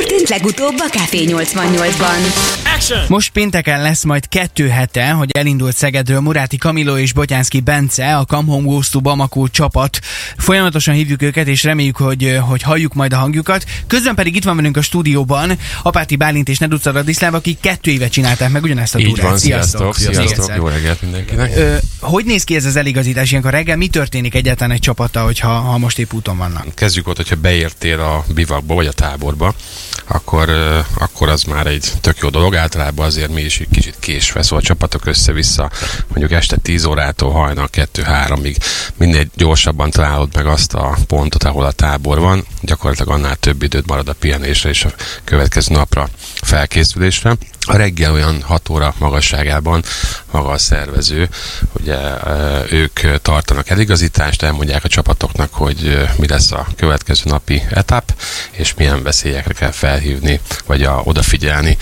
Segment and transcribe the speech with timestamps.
[0.00, 2.69] történt legutóbb a Café 88-ban?
[2.80, 3.04] Action!
[3.08, 8.24] Most pénteken lesz majd kettő hete, hogy elindult Szegedről Muráti Kamilo és Botyánszki Bence, a
[8.24, 9.98] Come Home Goes to Bamako csapat.
[10.36, 13.64] Folyamatosan hívjuk őket, és reméljük, hogy, hogy halljuk majd a hangjukat.
[13.86, 18.08] Közben pedig itt van velünk a stúdióban Apáti Bálint és Neduca Radiszláv, akik kettő éve
[18.08, 19.24] csinálták meg ugyanezt a Így túrát.
[19.28, 20.56] van, sziasztok, sziasztok, egyszer.
[20.56, 21.56] jó reggelt mindenkinek.
[21.56, 23.76] Ö, hogy néz ki ez az eligazítás ilyenkor reggel?
[23.76, 26.74] Mi történik egyáltalán egy csapattal, hogyha ha most épp úton vannak?
[26.74, 29.54] Kezdjük ott, hogyha beértél a bivakba vagy a táborba,
[30.06, 30.50] akkor,
[30.98, 32.54] akkor az már egy tök jó dolog.
[32.70, 35.70] Általában azért mi is egy kicsit késve, szóval a csapatok össze-vissza,
[36.08, 38.56] mondjuk este 10 órától hajnal 2-3-ig
[38.96, 43.86] minél gyorsabban találod meg azt a pontot, ahol a tábor van, gyakorlatilag annál több időt
[43.86, 44.92] marad a pihenésre és a
[45.24, 47.36] következő napra felkészülésre.
[47.66, 49.82] A reggel olyan 6 óra magasságában
[50.30, 51.28] maga a szervező,
[51.72, 51.98] ugye
[52.70, 58.14] ők tartanak eligazítást, elmondják a csapatoknak, hogy mi lesz a következő napi etap,
[58.50, 61.76] és milyen veszélyekre kell felhívni, vagy a, odafigyelni.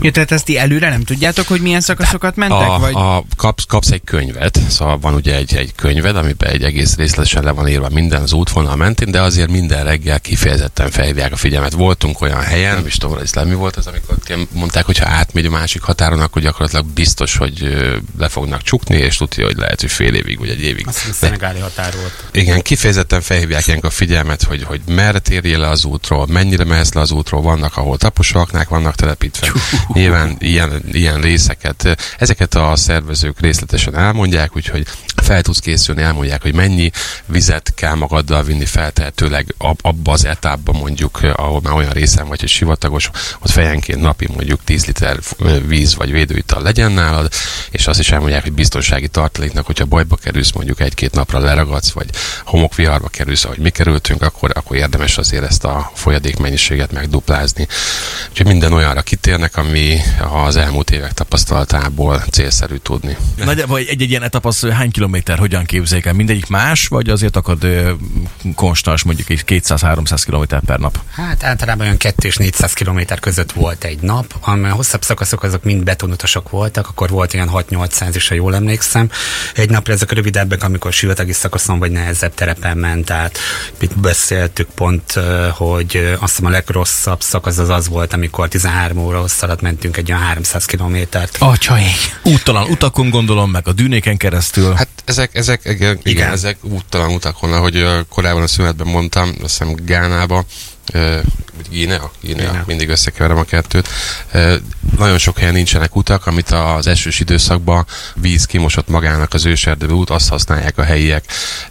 [0.00, 2.68] Ja, tehát ezt ti előre nem tudjátok, hogy milyen szakaszokat mentek?
[2.68, 2.94] A, vagy?
[2.94, 7.42] a, kapsz, kapsz egy könyvet, szóval van ugye egy, egy könyved, amiben egy egész részletesen
[7.42, 11.72] le van írva minden az útvonal mentén, de azért minden reggel kifejezetten felhívják a figyelmet.
[11.72, 14.16] Voltunk olyan helyen, nem is tudom, hogy mi volt az, amikor
[14.52, 17.76] mondták, hogy ha átmegy a másik határon, akkor gyakorlatilag biztos, hogy
[18.18, 20.86] le fognak csukni, és tudja, hogy lehet, hogy fél évig vagy egy évig.
[20.86, 22.24] Azt hiszem, szenegáli határ volt.
[22.32, 26.92] igen, kifejezetten felhívják ilyenkor a figyelmet, hogy, hogy merre térjél le az útról, mennyire mehetsz
[26.92, 29.52] le az útról, vannak, ahol taposóaknák vannak telepítve.
[29.92, 34.86] Nyilván ilyen, ilyen részeket, ezeket a szervezők részletesen elmondják, úgyhogy
[35.24, 36.90] fel tudsz készülni, elmondják, hogy mennyi
[37.26, 42.40] vizet kell magaddal vinni feltehetőleg ab, abba az etapban mondjuk, ahol már olyan részen vagy,
[42.40, 45.18] hogy sivatagos, ott fejenként napi mondjuk 10 liter
[45.66, 47.32] víz vagy védőital legyen nálad,
[47.70, 52.06] és azt is elmondják, hogy biztonsági tartaléknak, hogyha bajba kerülsz, mondjuk egy-két napra leragadsz, vagy
[52.44, 57.66] homokviharba kerülsz, ahogy mi kerültünk, akkor, akkor érdemes azért ezt a folyadék mennyiséget megduplázni.
[58.30, 59.73] Úgyhogy minden olyanra kitérnek, ami
[60.46, 63.16] az elmúlt évek tapasztalatából célszerű tudni.
[63.44, 66.12] Nagy, vagy egy-egy ilyen etap az hány kilométer, hogyan képzeljük el?
[66.12, 67.92] Mindegyik más, vagy azért akad ö,
[68.54, 70.98] konstans mondjuk egy 200-300 kilométer per nap?
[71.10, 75.42] Hát általában olyan 2 és 400 km között volt egy nap, ami a hosszabb szakaszok
[75.42, 79.10] azok mind betonutasok voltak, akkor volt olyan 6-800 is, ha jól emlékszem.
[79.54, 83.38] Egy napra ezek a rövidebbek, amikor sivatagi szakaszon vagy nehezebb terepen ment át.
[83.80, 85.12] Itt beszéltük pont,
[85.50, 89.96] hogy azt hiszem a legrosszabb szakasz az az volt, amikor 13 óra hosszal alatt mentünk
[89.96, 91.36] egy olyan 300 kilométert.
[91.38, 92.20] Atyaik!
[92.22, 94.72] Úttalan utakon gondolom, meg a dűnéken keresztül.
[94.72, 96.30] Hát, ezek, ezek, igen, igen.
[96.30, 100.44] Ezek úttalan utakon, ahogy korábban a szünetben mondtam, azt hiszem Gánába,
[101.70, 102.64] Gínea, Gínea, Gínea.
[102.66, 103.88] mindig összekeverem a kettőt.
[104.32, 104.54] Ö,
[104.98, 110.10] Nagyon sok helyen nincsenek utak, amit az esős időszakban víz kimosott magának az őserdő út,
[110.10, 111.24] azt használják a helyiek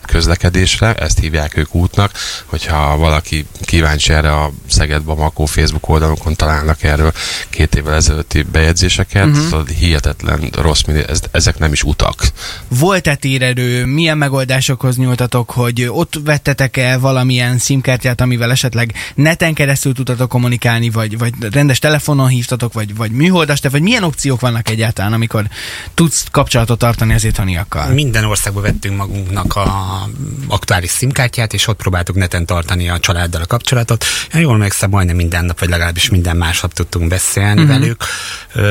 [0.05, 2.11] közlekedésre, ezt hívják ők útnak,
[2.45, 7.13] hogyha valaki kíváncsi erre a Szeged Bamako Facebook oldalokon találnak erről
[7.49, 9.67] két évvel ezelőtti bejegyzéseket, uh-huh.
[9.67, 12.23] hihetetlen rossz, ez, ezek nem is utak.
[12.67, 13.85] Volt-e térerő?
[13.85, 20.89] Milyen megoldásokhoz nyúltatok, hogy ott vettetek el valamilyen szimkártyát, amivel esetleg neten keresztül tudtatok kommunikálni,
[20.89, 25.45] vagy, vagy rendes telefonon hívtatok, vagy, vagy műholdas, vagy milyen opciók vannak egyáltalán, amikor
[25.93, 27.87] tudsz kapcsolatot tartani az itthoniakkal?
[27.87, 30.09] Minden országba vettünk magunknak a
[30.47, 34.05] aktuális szimkártyát, és ott próbáltuk neten tartani a családdal a kapcsolatot.
[34.33, 37.79] Én jól emlékszem, majdnem minden nap, vagy legalábbis minden másnap tudtunk beszélni uh-huh.
[37.79, 38.03] velük.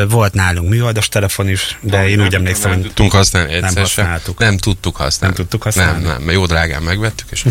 [0.08, 3.82] Volt nálunk műoldas telefon is, de én úgy emlékszem, nem hogy tudtunk használni nem egyszer
[3.82, 4.38] használtuk.
[4.38, 5.36] Nem tudtuk használni.
[5.36, 6.02] Nem tudtuk használni?
[6.02, 7.46] Nem, nem, mert jó drágán megvettük, és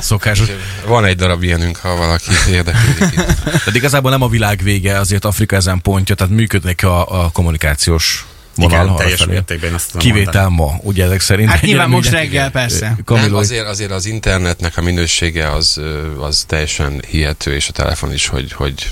[0.00, 0.48] szokásos.
[0.86, 3.14] van egy darab ilyenünk, ha valaki érdeklődik.
[3.44, 8.26] Tehát igazából nem a világ vége, azért Afrika ezen pontja, tehát működnek a, a kommunikációs
[8.56, 9.32] vonal igen, teljes felé.
[9.32, 11.50] mértékben azt tudom Kivétel ma, ugye ezek szerint.
[11.50, 12.86] Hát nyilván most reggel, persze.
[12.86, 15.80] Nem, Kamiló, azért, azért az internetnek a minősége az,
[16.20, 18.90] az teljesen hihető, és a telefon is, hogy, hogy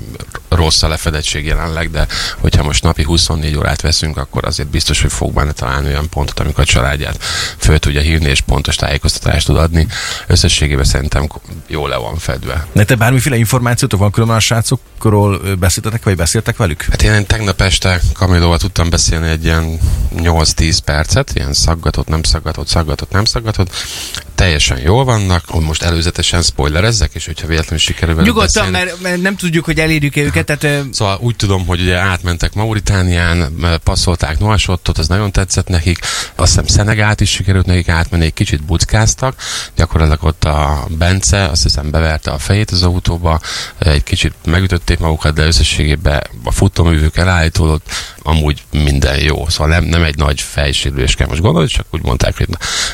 [0.54, 2.06] rossz a lefedettség jelenleg, de
[2.38, 6.41] hogyha most napi 24 órát veszünk, akkor azért biztos, hogy fog benne találni olyan pontot,
[6.41, 7.22] amikor a családját
[7.59, 9.87] föl tudja hívni, és pontos tájékoztatást tud adni.
[10.26, 11.28] Összességében szerintem
[11.66, 12.66] jól le van fedve.
[12.72, 16.82] Nektek bármiféle információtok van különben a srácokról beszéltetek, vagy beszéltek velük?
[16.82, 19.79] Hát én tegnap este Kamilóval tudtam beszélni egy ilyen
[20.17, 23.70] 8-10 percet, ilyen szaggatott, nem szaggatott, szaggatott, nem szaggatott.
[24.44, 28.91] Teljesen jól vannak, hogy most előzetesen spoilerezzek, és hogyha véletlenül sikerül velük Nyugodtan, beszélni.
[28.91, 33.55] mert, mert nem tudjuk, hogy elérjük-e őket, tehát Szóval úgy tudom, hogy ugye átmentek Mauritánián,
[33.85, 35.99] passzolták Noasottot, az nagyon tetszett nekik.
[36.35, 39.35] Azt hiszem Szenegált is sikerült nekik átmenni, egy kicsit buckáztak.
[39.76, 43.41] Gyakorlatilag ott a Bence, azt hiszem beverte a fejét az autóba,
[43.79, 47.87] egy kicsit megütötték magukat, de összességében a futóművük elállítódott.
[48.26, 49.49] Amúgy minden jó.
[49.49, 52.49] Szóval nem, nem egy nagy fejsérülés kell most gondolni, csak úgy mondták, hogy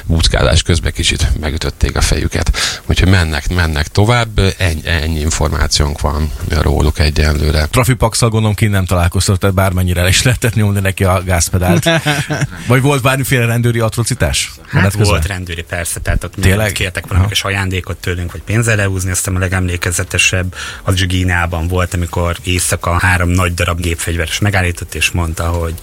[0.04, 2.56] buckálás közben kicsit megütötték a fejüket.
[2.86, 7.66] Úgyhogy mennek, mennek tovább, ennyi, ennyi információnk van róluk egyenlőre.
[7.66, 11.90] Trafipaxal gondolom ki nem találkoztat, tehát bármennyire is lehetett nyomni neki a gázpedált.
[12.66, 14.50] Vagy volt bármiféle rendőri atrocitás?
[14.62, 15.08] Hát Menet közben?
[15.08, 16.72] volt rendőri persze, tehát ott Tényleg?
[16.72, 22.36] Kértek valami kis ajándékot tőlünk, vagy pénzzel leúzni, aztán a legemlékezetesebb az Gíneában volt, amikor
[22.42, 25.74] éjszaka három nagy darab gépfegyveres megállított, és mondta, hogy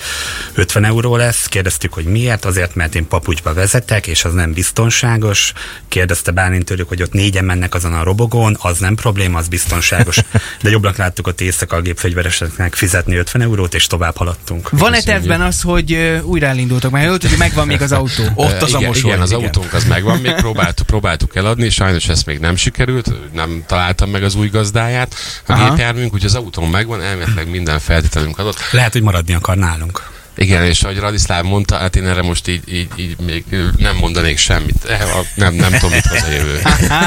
[0.54, 1.46] 50 euró lesz.
[1.46, 5.54] Kérdeztük, hogy miért, azért, mert én papucsba vezetek, és az nem biztonságos.
[5.88, 10.18] Kérdezte Bálint tőlük, hogy ott négyen mennek azon a robogón, az nem probléma, az biztonságos.
[10.62, 14.70] De jobbnak láttuk ott éjszaka a gépfegyvereseknek fizetni 50 eurót, és tovább haladtunk.
[14.70, 16.92] Van-e tervben az, hogy újra elindultok?
[16.92, 18.24] Mert jól tudjuk, megvan még az autó.
[18.36, 19.10] Ott az igen, a mosoly.
[19.10, 23.64] igen, az autónk az megvan, még próbáltuk, próbáltuk eladni, sajnos ezt még nem sikerült, nem
[23.68, 25.16] találtam meg az új gazdáját.
[25.46, 28.58] A gépjárműnk, úgyhogy az autón megvan, elméletileg minden feltételünk adott.
[28.72, 30.17] Lehet, hogy maradni akar nálunk.
[30.38, 33.44] Igen, és ahogy Radiszláv mondta, hát én erre most így, így, így még
[33.78, 34.86] nem mondanék semmit.
[34.90, 35.00] Eh,
[35.36, 36.60] Nem, nem tudom, mit hoz a jövő.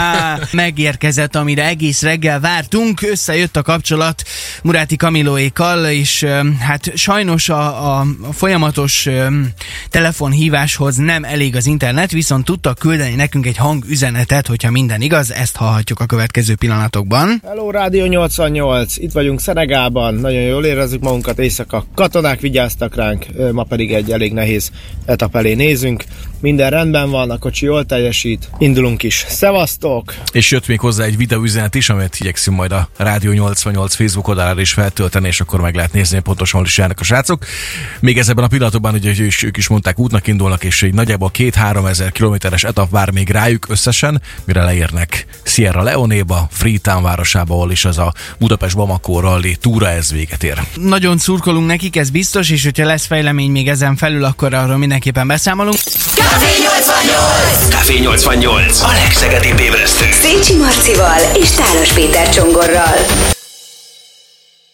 [0.62, 4.22] Megérkezett, amire egész reggel vártunk, összejött a kapcsolat
[4.62, 6.26] Muráti Kamilóékkal, és
[6.60, 9.08] hát sajnos a, a, folyamatos
[9.88, 15.56] telefonhíváshoz nem elég az internet, viszont tudtak küldeni nekünk egy hangüzenetet, hogyha minden igaz, ezt
[15.56, 17.42] hallhatjuk a következő pillanatokban.
[17.46, 23.52] Hello Rádió 88, itt vagyunk Szenegában, nagyon jól érezzük magunkat, éjszaka katonák vigyáztak ránk, ö,
[23.52, 24.70] ma pedig egy elég nehéz
[25.04, 26.04] etap elé nézünk.
[26.40, 29.24] Minden rendben van, a kocsi jól teljesít, indulunk is.
[29.28, 30.14] Szevasztok!
[30.32, 34.60] És jött még hozzá egy videóüzenet is, amit igyekszünk majd a Rádió 88 Facebook oldalára
[34.60, 37.44] is feltölteni, és akkor meg lehet nézni, hogy pontosan hol is járnak a srácok.
[38.00, 41.30] Még ezekben a pillanatokban, ugye ők is, ők is mondták, útnak indulnak, és egy nagyjából
[41.30, 47.70] két-három ezer kilométeres etap vár még rájuk összesen, mire leérnek Sierra Leonéba, Freetown városába, ahol
[47.70, 50.62] is az a Budapest Bamako rally túra ez véget ér.
[50.74, 55.26] Nagyon szurkolunk nekik, ez biztos, és hogyha lesz fejlemény még ezen felül, akkor arról mindenképpen
[55.26, 55.76] beszámolunk.
[56.14, 57.68] Café 88!
[57.68, 58.82] Café 88.
[58.82, 60.06] A legszegedibb ébresztő.
[60.10, 63.39] Szécsi Marcival és Tálos Péter Csongorral.